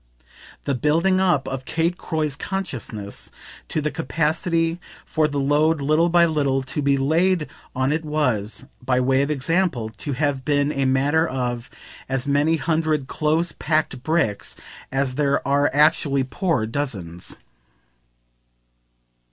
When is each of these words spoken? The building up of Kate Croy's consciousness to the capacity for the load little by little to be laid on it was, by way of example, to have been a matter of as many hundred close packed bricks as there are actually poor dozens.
The 0.63 0.73
building 0.73 1.19
up 1.21 1.47
of 1.47 1.63
Kate 1.63 1.95
Croy's 1.95 2.35
consciousness 2.35 3.29
to 3.67 3.81
the 3.81 3.91
capacity 3.91 4.79
for 5.05 5.27
the 5.27 5.39
load 5.39 5.79
little 5.79 6.09
by 6.09 6.25
little 6.25 6.63
to 6.63 6.81
be 6.81 6.97
laid 6.97 7.47
on 7.75 7.93
it 7.93 8.03
was, 8.03 8.65
by 8.83 8.99
way 8.99 9.21
of 9.21 9.29
example, 9.29 9.89
to 9.89 10.13
have 10.13 10.43
been 10.43 10.71
a 10.71 10.85
matter 10.85 11.27
of 11.27 11.69
as 12.09 12.27
many 12.27 12.55
hundred 12.55 13.05
close 13.05 13.51
packed 13.51 14.01
bricks 14.01 14.55
as 14.91 15.13
there 15.13 15.47
are 15.47 15.69
actually 15.71 16.23
poor 16.23 16.65
dozens. 16.65 17.37